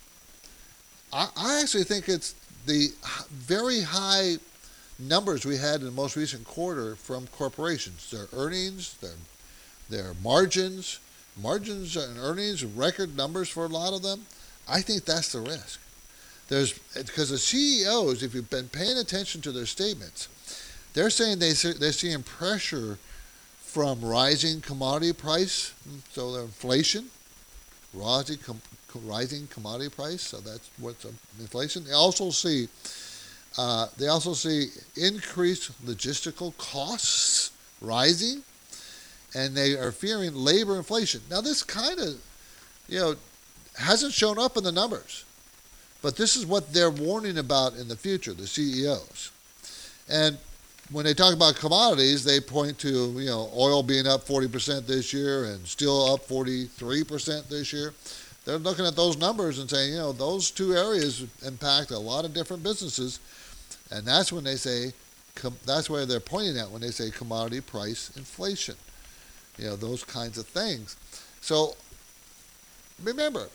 [1.13, 2.35] I, I actually think it's
[2.65, 2.89] the
[3.31, 4.39] very high
[4.99, 8.11] numbers we had in the most recent quarter from corporations.
[8.11, 9.15] Their earnings, their
[9.89, 10.99] their margins,
[11.41, 14.25] margins and earnings, record numbers for a lot of them.
[14.67, 15.79] I think that's the risk.
[16.49, 20.27] There's because the CEOs, if you've been paying attention to their statements,
[20.97, 22.97] they're saying they they're seeing pressure
[23.61, 25.73] from rising commodity price,
[26.11, 27.05] so the inflation,
[27.93, 28.59] rising com,
[29.05, 30.23] rising commodity price.
[30.23, 31.05] So that's what's
[31.39, 31.83] inflation.
[31.83, 32.67] They also see
[33.59, 38.41] uh, they also see increased logistical costs rising,
[39.35, 41.21] and they are fearing labor inflation.
[41.29, 42.15] Now, this kind of,
[42.87, 43.15] you know,
[43.77, 45.25] hasn't shown up in the numbers,
[46.01, 49.31] but this is what they're warning about in the future, the CEOs.
[50.09, 50.39] And
[50.91, 55.11] when they talk about commodities, they point to, you know, oil being up 40% this
[55.11, 57.93] year and steel up 43% this year.
[58.45, 62.23] They're looking at those numbers and saying, you know, those two areas impact a lot
[62.23, 63.19] of different businesses
[63.91, 64.91] and that's when they say,
[65.65, 68.75] that's where they're pointing at when they say commodity price inflation.
[69.57, 70.95] You know, those kinds of things.
[71.41, 71.75] So
[73.03, 73.47] remember,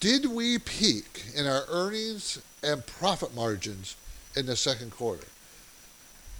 [0.00, 3.96] did we peak in our earnings and profit margins
[4.36, 5.26] in the second quarter?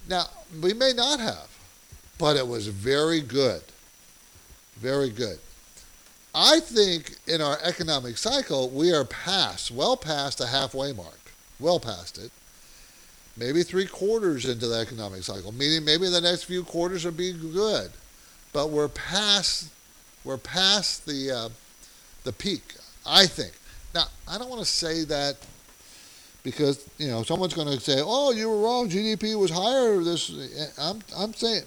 [0.08, 0.26] Now,
[0.60, 1.48] we may not have,
[2.18, 3.62] but it was very good.
[4.76, 5.38] Very good.
[6.34, 11.20] I think in our economic cycle, we are past, well past the halfway mark,
[11.60, 12.30] well past it
[13.36, 17.32] maybe three quarters into the economic cycle, meaning maybe the next few quarters will be
[17.32, 17.90] good,
[18.52, 19.70] but we're past
[20.24, 21.48] we're past the uh,
[22.24, 22.62] the peak.
[23.06, 23.52] I think.
[23.94, 25.36] Now, I don't want to say that
[26.44, 28.88] because you know someone's going to say, "Oh, you were wrong.
[28.88, 30.30] GDP was higher." This
[30.78, 31.64] I'm I'm saying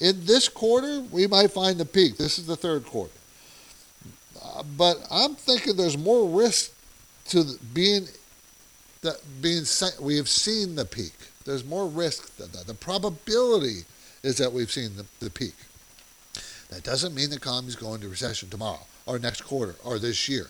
[0.00, 2.18] in this quarter we might find the peak.
[2.18, 3.12] This is the third quarter,
[4.44, 6.72] uh, but I'm thinking there's more risk
[7.28, 8.08] to being
[9.02, 9.64] that being
[10.00, 11.14] we have seen the peak.
[11.44, 12.66] There's more risk than that.
[12.66, 13.84] The probability
[14.22, 15.54] is that we've seen the, the peak.
[16.68, 20.28] That doesn't mean the economy is going to recession tomorrow or next quarter or this
[20.28, 20.48] year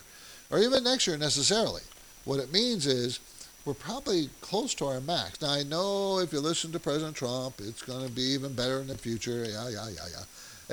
[0.51, 1.81] or even next year necessarily.
[2.25, 3.19] What it means is
[3.65, 5.41] we're probably close to our max.
[5.41, 8.79] Now, I know if you listen to President Trump, it's going to be even better
[8.79, 9.45] in the future.
[9.45, 10.23] Yeah, yeah, yeah, yeah.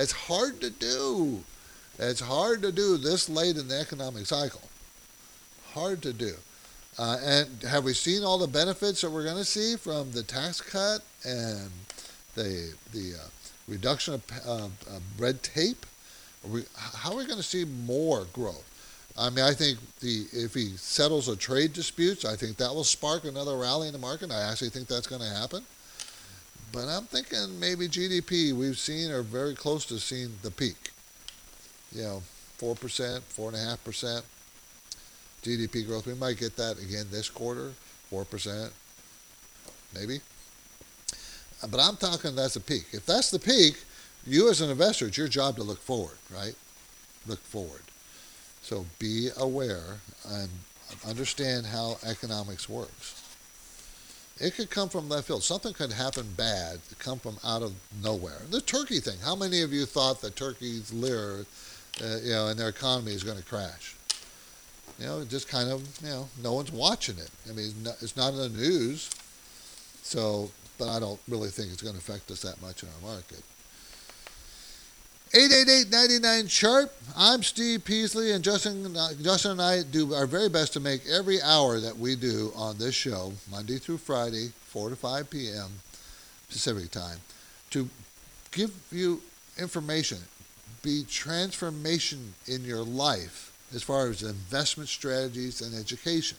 [0.03, 1.43] It's hard to do.
[1.99, 4.63] It's hard to do this late in the economic cycle.
[5.73, 6.35] Hard to do.
[6.99, 10.23] Uh, and have we seen all the benefits that we're going to see from the
[10.23, 11.71] tax cut and
[12.35, 13.29] the the uh,
[13.69, 14.23] reduction of
[14.89, 15.85] uh, red tape?
[16.45, 18.65] Are we, how are we going to see more growth?
[19.19, 22.85] I mean, I think the if he settles a trade disputes, I think that will
[22.85, 24.31] spark another rally in the market.
[24.31, 25.63] I actually think that's going to happen.
[26.73, 30.91] But I'm thinking maybe GDP we've seen or very close to seeing the peak.
[31.93, 32.23] You know,
[32.59, 34.25] four percent, four and a half percent
[35.47, 36.07] GDP growth.
[36.07, 37.73] We might get that again this quarter,
[38.11, 38.71] 4%,
[39.95, 40.21] maybe.
[41.71, 42.87] But I'm talking that's a peak.
[42.93, 43.77] If that's the peak,
[44.27, 46.55] you as an investor, it's your job to look forward, right?
[47.27, 47.83] Look forward.
[48.67, 50.49] So be aware and
[51.07, 53.23] understand how economics works.
[54.41, 55.45] It could come from left field.
[55.45, 58.43] Something could happen bad, come from out of nowhere.
[58.51, 59.19] The Turkey thing.
[59.25, 61.47] How many of you thought that Turkey's lira,
[62.03, 63.97] uh, you know, and their economy is going to crash?
[64.99, 67.31] you know, just kind of, you know, no one's watching it.
[67.49, 69.11] I mean, it's not in the news,
[70.03, 73.13] so, but I don't really think it's going to affect us that much in our
[73.13, 73.43] market.
[75.33, 76.93] 888-99 chart.
[77.17, 81.03] I'm Steve Peasley, and Justin, uh, Justin and I do our very best to make
[81.09, 85.81] every hour that we do on this show, Monday through Friday, 4 to 5 p.m.
[86.49, 87.19] Pacific time,
[87.71, 87.91] to
[88.53, 89.21] give you
[89.59, 90.19] information,
[90.83, 96.39] be transformation in your life as far as investment strategies and education.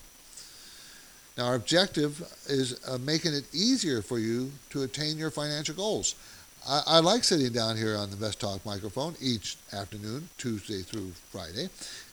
[1.38, 6.16] Now, our objective is uh, making it easier for you to attain your financial goals.
[6.68, 11.70] I, I, like sitting down here on the InvestTalk microphone each afternoon, Tuesday through Friday.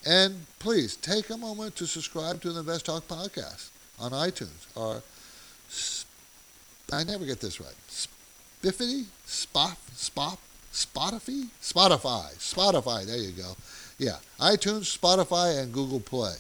[0.06, 5.02] And please take a moment to subscribe to the InvestTalk podcast on iTunes or
[6.92, 7.74] I never get this right.
[7.88, 9.04] Spiffity?
[9.26, 9.76] Spot?
[9.94, 10.38] Spot?
[10.72, 11.48] Spotify?
[11.62, 12.34] Spotify.
[12.36, 13.06] Spotify.
[13.06, 13.56] There you go.
[13.98, 16.34] Yeah, iTunes, Spotify, and Google Play.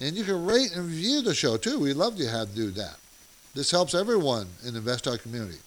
[0.00, 1.80] And you can rate and review the show too.
[1.80, 2.96] We'd love to have do that.
[3.54, 5.58] This helps everyone in the InvestTalk community.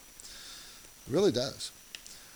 [1.07, 1.71] It really does.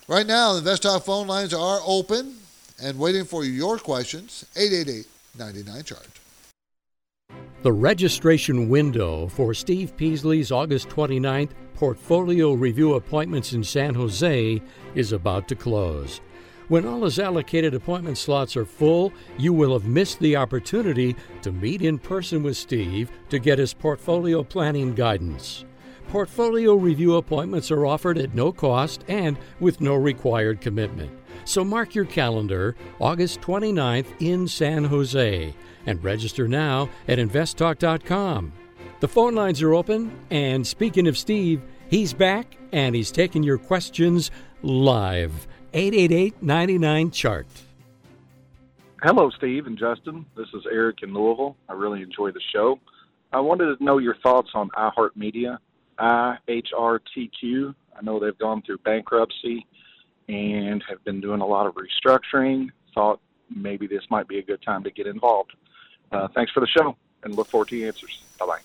[0.07, 2.37] Right now, the InvestTalk phone lines are open
[2.81, 4.45] and waiting for your questions.
[4.55, 5.07] 888
[5.37, 6.21] 99 charge.
[7.61, 14.61] The registration window for Steve Peasley's August 29th portfolio review appointments in San Jose
[14.95, 16.21] is about to close.
[16.67, 21.51] When all his allocated appointment slots are full, you will have missed the opportunity to
[21.51, 25.65] meet in person with Steve to get his portfolio planning guidance.
[26.09, 31.11] Portfolio review appointments are offered at no cost and with no required commitment.
[31.45, 35.53] So mark your calendar August 29th in San Jose
[35.85, 38.53] and register now at investtalk.com.
[38.99, 43.57] The phone lines are open, and speaking of Steve, he's back and he's taking your
[43.57, 44.29] questions
[44.61, 45.47] live.
[45.73, 47.47] 888 99 Chart.
[49.01, 50.25] Hello, Steve and Justin.
[50.37, 51.55] This is Eric in Louisville.
[51.67, 52.79] I really enjoy the show.
[53.33, 55.57] I wanted to know your thoughts on iHeartMedia,
[56.01, 57.75] IHRTQ.
[57.97, 59.65] I know they've gone through bankruptcy
[60.27, 62.69] and have been doing a lot of restructuring.
[62.95, 63.19] Thought
[63.53, 65.51] maybe this might be a good time to get involved.
[66.11, 68.21] Uh, thanks for the show and look forward to your answers.
[68.39, 68.59] Bye bye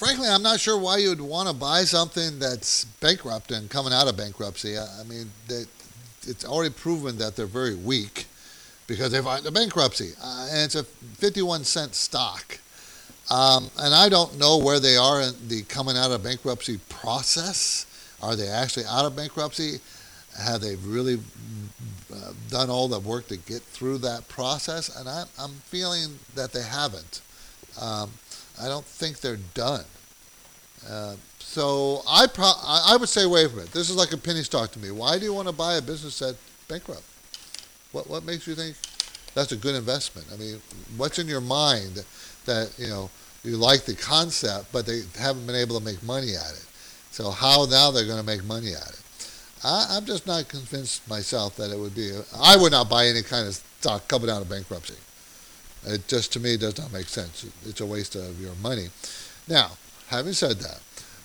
[0.00, 4.08] frankly, I'm not sure why you'd want to buy something that's bankrupt and coming out
[4.08, 4.78] of bankruptcy.
[4.78, 5.64] I mean, they,
[6.22, 8.24] it's already proven that they're very weak
[8.86, 12.60] because they filed a bankruptcy, uh, and it's a 51 cent stock.
[13.30, 17.86] Um, and I don't know where they are in the coming out of bankruptcy process.
[18.22, 19.80] Are they actually out of bankruptcy?
[20.38, 21.20] Have they really
[22.12, 24.94] uh, done all the work to get through that process?
[24.96, 27.22] And I, am feeling that they haven't.
[27.80, 28.10] Um,
[28.60, 29.84] I don't think they're done.
[30.88, 33.72] Uh, so I, pro- I would stay away from it.
[33.72, 34.90] This is like a penny stock to me.
[34.90, 36.38] Why do you want to buy a business that's
[36.68, 37.02] bankrupt?
[37.92, 38.76] What what makes you think
[39.34, 40.28] that's a good investment?
[40.32, 40.60] I mean,
[40.96, 42.04] what's in your mind
[42.46, 43.10] that you know
[43.44, 46.66] you like the concept, but they haven't been able to make money at it?
[47.10, 49.00] So how now they're going to make money at it?
[49.62, 52.12] I, am just not convinced myself that it would be.
[52.38, 54.94] I would not buy any kind of stock coming out of bankruptcy.
[55.86, 57.46] It just to me does not make sense.
[57.66, 58.88] It's a waste of your money.
[59.48, 59.72] Now,
[60.08, 60.80] having said that,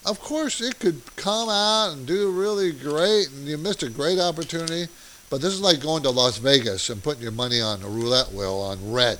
[0.05, 4.19] of course it could come out and do really great, and you missed a great
[4.19, 4.87] opportunity.
[5.29, 8.31] But this is like going to Las Vegas and putting your money on a roulette
[8.31, 9.19] wheel on red.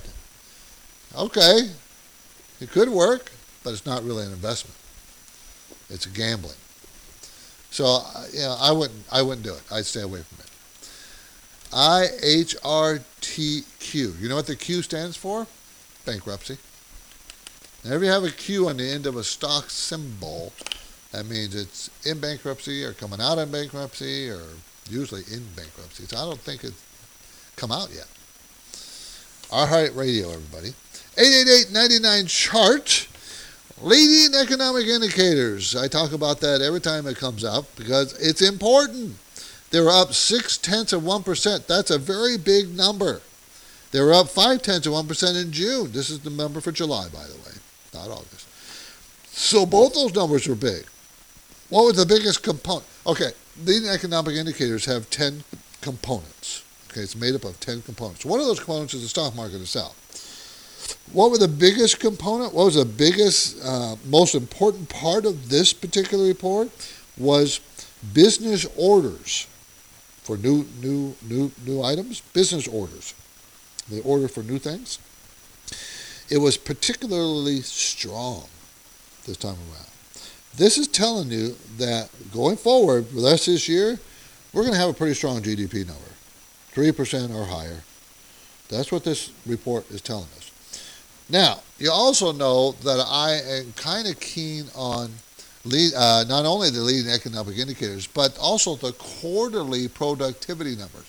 [1.18, 1.70] Okay,
[2.66, 3.32] it could work,
[3.64, 4.76] but it's not really an investment.
[5.88, 6.56] It's gambling.
[7.70, 9.62] So, uh, you know, I wouldn't, I wouldn't do it.
[9.72, 10.50] I'd stay away from it.
[11.72, 14.20] IHRTQ.
[14.20, 15.46] You know what the Q stands for?
[16.08, 16.58] Bankruptcy.
[17.84, 20.52] Whenever you have a Q on the end of a stock symbol,
[21.12, 24.42] that means it's in bankruptcy or coming out of bankruptcy or
[24.90, 26.06] usually in bankruptcy.
[26.06, 26.84] So I don't think it's
[27.58, 28.08] come out yet.
[29.52, 30.74] iHeartRadio, everybody.
[31.18, 33.08] 888-99 chart.
[33.82, 35.76] Leading economic indicators.
[35.76, 39.18] I talk about that every time it comes up because it's important.
[39.72, 41.68] They were up six tenths of one percent.
[41.68, 43.22] That's a very big number.
[43.92, 45.92] They were up five tenths of one percent in June.
[45.92, 47.56] This is the number for July, by the way,
[47.94, 48.48] not August.
[49.28, 50.86] So both those numbers were big.
[51.70, 52.86] What was the biggest component?
[53.06, 53.32] Okay,
[53.66, 55.44] leading economic indicators have ten
[55.82, 56.64] components.
[56.90, 58.26] Okay, it's made up of ten components.
[58.26, 60.05] One of those components is the stock market itself.
[61.12, 62.54] What were the biggest component?
[62.54, 66.70] What was the biggest, uh, most important part of this particular report?
[67.18, 67.60] Was
[68.14, 69.48] business orders
[70.24, 72.22] for new, new, new, new items.
[72.22, 73.14] Business orders.
[73.88, 74.98] the order for new things.
[76.30, 78.46] It was particularly strong
[79.28, 79.88] this time around.
[80.58, 84.00] This is telling you that going forward with us this year,
[84.52, 86.12] we're going to have a pretty strong GDP number,
[86.72, 87.84] three percent or higher.
[88.70, 90.45] That's what this report is telling us.
[91.30, 95.12] Now, you also know that I am kind of keen on
[95.64, 101.06] lead, uh, not only the leading economic indicators, but also the quarterly productivity numbers.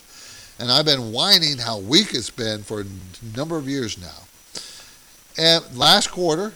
[0.59, 2.85] And I've been whining how weak it's been for a
[3.37, 4.23] number of years now.
[5.37, 6.55] And last quarter,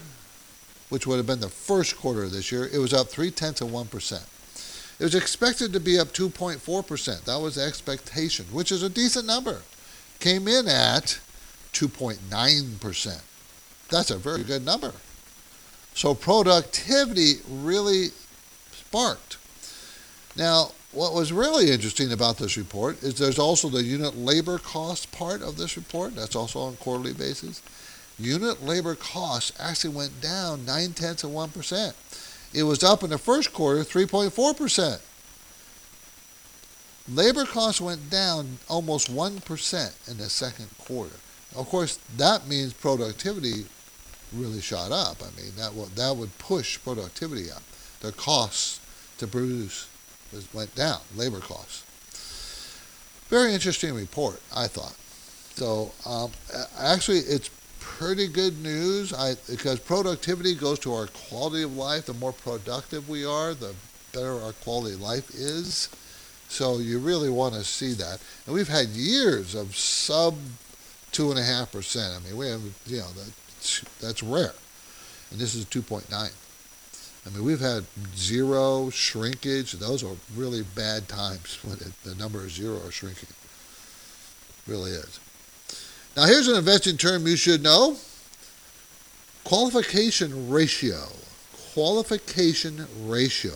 [0.89, 3.61] which would have been the first quarter of this year, it was up three tenths
[3.61, 4.23] of 1%.
[4.99, 7.23] It was expected to be up 2.4%.
[7.25, 9.61] That was the expectation, which is a decent number.
[10.19, 11.19] Came in at
[11.73, 13.21] 2.9%.
[13.91, 14.93] That's a very good number.
[15.93, 18.07] So productivity really
[18.71, 19.37] sparked.
[20.37, 25.11] Now, what was really interesting about this report is there's also the unit labor cost
[25.11, 26.15] part of this report.
[26.15, 27.61] That's also on a quarterly basis.
[28.17, 31.95] Unit labor costs actually went down nine tenths of one percent.
[32.53, 35.01] It was up in the first quarter 3.4 percent.
[37.09, 41.15] Labor costs went down almost 1% in the second quarter.
[41.55, 43.65] Of course, that means productivity
[44.33, 45.17] really shot up.
[45.21, 47.63] I mean, that would, that would push productivity up.
[48.01, 48.79] The costs
[49.17, 49.87] to produce
[50.53, 51.83] went down, labor costs.
[53.29, 54.95] Very interesting report, I thought.
[55.55, 56.31] So um,
[56.79, 62.05] actually, it's pretty good news I, because productivity goes to our quality of life.
[62.05, 63.73] The more productive we are, the
[64.13, 65.89] better our quality of life is.
[66.47, 68.19] So you really want to see that.
[68.45, 70.35] And we've had years of sub
[71.11, 72.13] two and a half percent.
[72.15, 73.31] I mean, we have, you know, that's,
[73.99, 74.53] that's rare.
[75.31, 76.31] And this is 2.9.
[77.25, 77.85] I mean, we've had
[78.15, 79.73] zero shrinkage.
[79.73, 83.29] Those are really bad times when it, the number is zero or shrinking.
[84.67, 85.19] really is.
[86.17, 87.97] Now, here's an investing term you should know
[89.43, 91.07] qualification ratio.
[91.73, 93.53] Qualification ratio.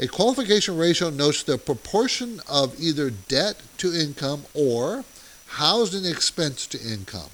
[0.00, 5.04] A qualification ratio notes the proportion of either debt to income or
[5.46, 7.30] housing expense to income.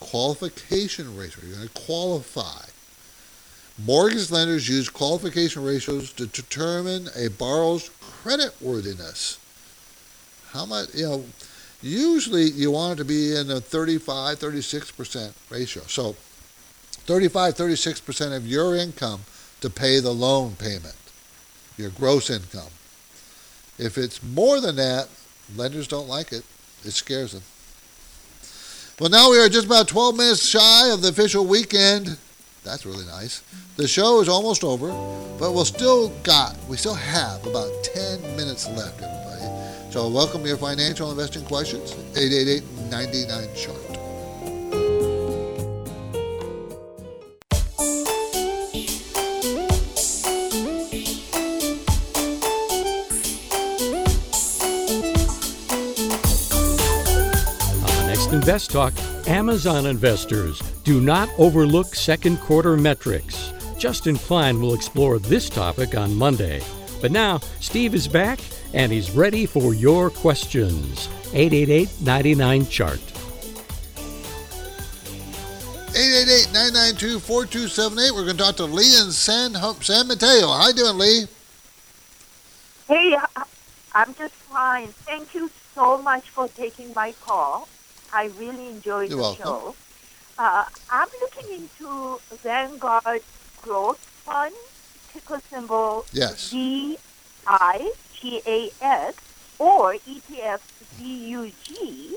[0.00, 1.44] Qualification ratio.
[1.46, 2.66] You're going to qualify.
[3.84, 9.38] Mortgage lenders use qualification ratios to determine a borrower's credit worthiness.
[10.50, 11.24] How much, you know,
[11.80, 15.82] usually you want it to be in a 35, 36% ratio.
[15.86, 16.12] So
[17.06, 19.22] 35, 36% of your income
[19.60, 20.96] to pay the loan payment,
[21.76, 22.70] your gross income.
[23.78, 25.08] If it's more than that,
[25.56, 26.44] lenders don't like it.
[26.84, 27.42] It scares them.
[29.00, 32.18] Well, now we are just about 12 minutes shy of the official weekend.
[32.64, 33.40] That's really nice.
[33.78, 34.88] The show is almost over,
[35.38, 39.90] but we'll still got, we still have about 10 minutes left, everybody.
[39.90, 43.89] So welcome your financial investing questions, 888-99-CHART.
[58.40, 58.94] Invest Talk,
[59.28, 63.52] Amazon investors do not overlook second quarter metrics.
[63.76, 66.62] Justin Klein will explore this topic on Monday.
[67.02, 68.40] But now, Steve is back
[68.72, 71.10] and he's ready for your questions.
[71.34, 73.00] 888 99 Chart.
[75.90, 78.14] 888 992 4278.
[78.14, 80.46] We're going to talk to Lee in San, San Mateo.
[80.48, 81.26] How you doing, Lee?
[82.88, 83.18] Hey,
[83.92, 84.88] I'm just fine.
[85.04, 87.68] Thank you so much for taking my call.
[88.12, 89.44] I really enjoyed You're the welcome.
[89.44, 89.74] show.
[90.38, 93.22] Uh, I'm looking into Vanguard
[93.62, 94.54] Growth Fund,
[95.12, 96.52] ticker symbol Yes.
[99.58, 100.60] Or ETF
[100.98, 102.14] VUG.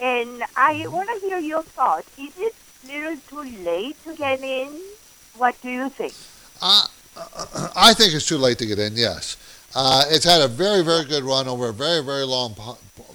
[0.00, 0.92] And I Mm-hmm.
[0.92, 2.06] want to hear your thoughts.
[2.18, 4.68] Is it a little too late to get in?
[5.36, 6.12] What do you think?
[6.60, 6.86] Uh,
[7.74, 9.36] I think it's too late to get in, yes.
[9.74, 12.54] Uh, it's had a very, very good run over a very, very long,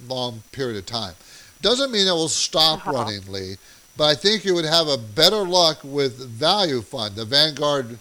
[0.08, 1.14] long period of time.
[1.60, 2.92] Doesn't mean it will stop Uh-huh.
[2.92, 3.56] running, Lee,
[3.96, 7.98] but I think you would have a better luck with Value Fund, the Vanguard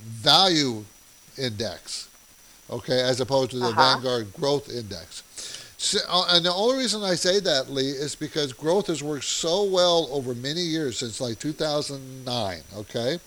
[0.00, 0.84] Value
[1.36, 2.08] Index,
[2.70, 3.94] okay, as opposed to the Uh-huh.
[3.94, 5.22] Vanguard Growth Index.
[5.76, 9.24] So, uh, and the only reason I say that, Lee, is because growth has worked
[9.24, 12.62] so well over many years since like 2009.
[12.76, 13.18] Okay,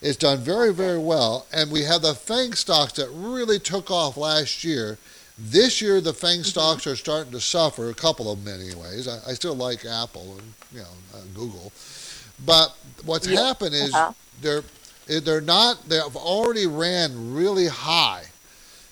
[0.00, 4.16] it's done very, very well, and we have the Fang stocks that really took off
[4.16, 4.98] last year.
[5.36, 7.90] This year, the Fang stocks are starting to suffer.
[7.90, 9.08] A couple of them, anyways.
[9.08, 11.72] I, I still like Apple and you know uh, Google,
[12.46, 13.42] but what's Yeah.
[13.42, 14.12] happened is Uh-huh.
[14.40, 14.62] they're
[15.06, 15.88] they're not.
[15.88, 18.26] They've already ran really high.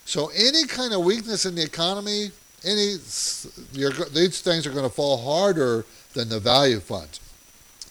[0.05, 2.33] So any kind of weakness in the economy,
[2.65, 2.97] any
[3.73, 7.21] you're, these things are going to fall harder than the value funds.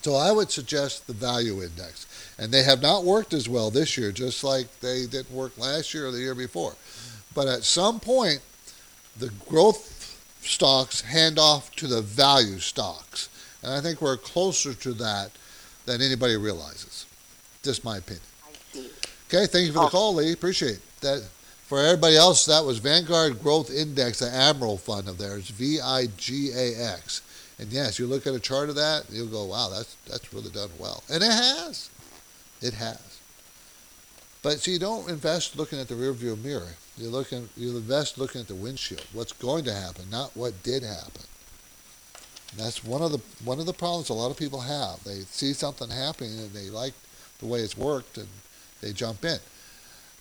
[0.01, 2.05] So I would suggest the value index,
[2.37, 5.93] and they have not worked as well this year, just like they didn't work last
[5.93, 6.75] year or the year before.
[7.33, 8.41] But at some point,
[9.17, 13.29] the growth stocks hand off to the value stocks,
[13.63, 15.31] and I think we're closer to that
[15.85, 17.05] than anybody realizes.
[17.63, 18.23] Just my opinion.
[19.27, 19.89] Okay, thank you for the oh.
[19.89, 20.33] call, Lee.
[20.33, 21.23] Appreciate that.
[21.67, 26.07] For everybody else, that was Vanguard Growth Index, the Admiral Fund of theirs, V I
[26.17, 27.21] G A X.
[27.59, 30.49] And yes, you look at a chart of that, you'll go, "Wow, that's that's really
[30.49, 31.89] done well," and it has.
[32.61, 33.19] It has.
[34.41, 36.75] But see, you don't invest looking at the rearview mirror.
[37.01, 39.03] You look in, you invest looking at the windshield.
[39.11, 41.23] What's going to happen, not what did happen.
[42.51, 45.03] And that's one of the one of the problems a lot of people have.
[45.03, 46.93] They see something happening and they like
[47.39, 48.27] the way it's worked and
[48.81, 49.39] they jump in.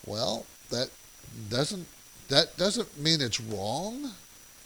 [0.07, 0.89] Well, that
[1.51, 1.87] doesn't
[2.29, 4.13] that doesn't mean it's wrong.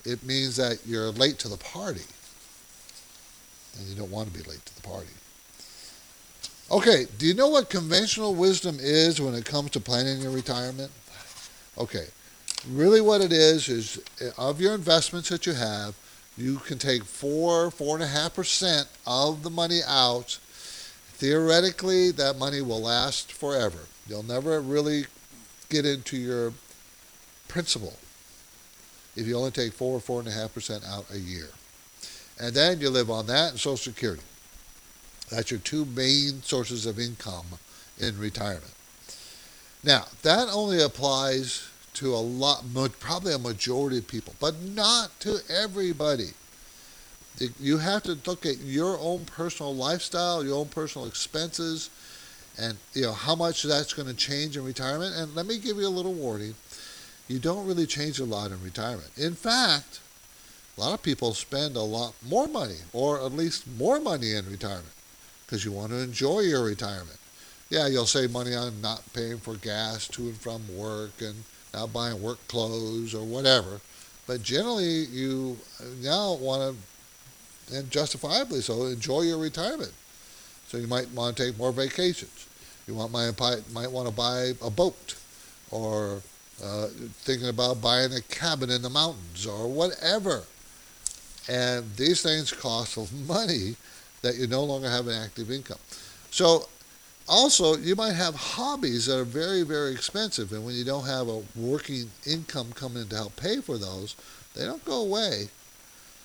[0.04, 2.04] It means that you're late to the party.
[3.76, 5.08] And you don't want to be late to the party.
[6.70, 10.92] Okay, do you know what conventional wisdom is when it comes to planning your retirement?
[11.76, 12.06] Okay,
[12.70, 15.94] really what it is is uh, of your investments that you have,
[16.36, 20.38] you can take four, four and a half percent of the money out.
[21.14, 23.78] Theoretically, that money will last forever.
[24.08, 25.06] You'll never really
[25.68, 26.52] get into your
[27.48, 27.94] principal
[29.16, 31.48] if you only take four or four and a half percent out a year.
[32.40, 34.22] And then you live on that and Social Security.
[35.30, 37.46] That's your two main sources of income
[37.98, 38.72] in retirement.
[39.84, 42.64] Now, that only applies to a lot,
[43.00, 46.32] probably a majority of people, but not to everybody.
[47.60, 51.90] You- have to look at your own personal lifestyle, your own personal expenses,
[52.56, 55.14] and you know how much that's going to change in retirement.
[55.16, 56.54] And let me give you a little warning:
[57.28, 59.10] you don't really change a lot in retirement.
[59.16, 60.00] In fact,
[60.76, 64.48] a lot of people spend a lot more money, or at least more money in
[64.50, 64.94] retirement,
[65.44, 67.18] because you want to enjoy your retirement.
[67.74, 71.34] Yeah, you'll save money on not paying for gas to and from work and
[71.72, 73.80] not buying work clothes or whatever.
[74.28, 75.58] But generally, you
[76.00, 76.76] now want
[77.68, 79.92] to, and justifiably so, enjoy your retirement.
[80.68, 82.46] So you might want to take more vacations.
[82.86, 83.36] You want might
[83.72, 85.16] might want to buy a boat,
[85.72, 86.22] or
[86.62, 86.86] uh,
[87.26, 90.44] thinking about buying a cabin in the mountains or whatever.
[91.48, 93.74] And these things cost money
[94.22, 95.80] that you no longer have an active income.
[96.30, 96.68] So
[97.28, 101.28] also you might have hobbies that are very very expensive, and when you don't have
[101.28, 104.14] a working income coming in to help pay for those,
[104.54, 105.48] they don't go away.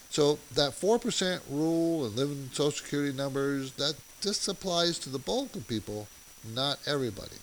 [0.10, 5.20] So that four percent rule and living Social Security numbers that just applies to the
[5.20, 6.08] bulk of people,
[6.54, 7.38] not everybody.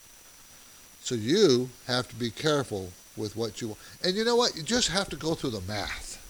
[1.01, 3.81] So you have to be careful with what you want.
[4.03, 4.57] And you know what?
[4.57, 6.21] You just have to go through the math.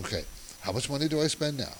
[0.00, 0.24] Okay,
[0.60, 1.72] how much money do I spend now?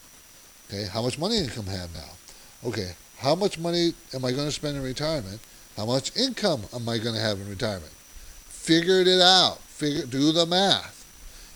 [0.69, 2.69] Okay, how much money income have now?
[2.69, 5.41] Okay, how much money am I going to spend in retirement?
[5.77, 7.93] How much income am I going to have in retirement?
[8.45, 9.59] Figured it out.
[9.59, 11.05] Figure do the math.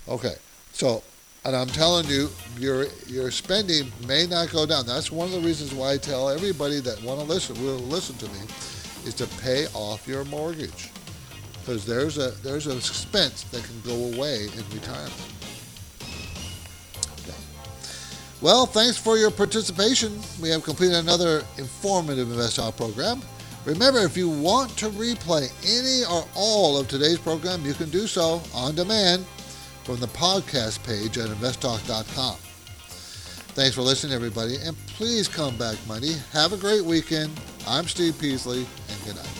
[0.09, 0.35] Okay,
[0.73, 1.03] so
[1.45, 4.87] and I'm telling you, your your spending may not go down.
[4.87, 8.17] That's one of the reasons why I tell everybody that want to listen, will listen
[8.17, 8.41] to me,
[9.07, 10.91] is to pay off your mortgage,
[11.61, 15.33] because there's a there's an expense that can go away in retirement.
[18.41, 20.19] Well, thanks for your participation.
[20.41, 23.21] We have completed another informative Invest Talk program.
[23.67, 28.07] Remember, if you want to replay any or all of today's program, you can do
[28.07, 29.27] so on demand
[29.85, 32.37] from the podcast page at investtalk.com.
[33.53, 36.15] Thanks for listening, everybody, and please come back Monday.
[36.33, 37.39] Have a great weekend.
[37.67, 39.40] I'm Steve Peasley, and good night.